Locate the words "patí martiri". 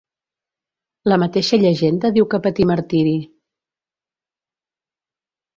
2.47-3.15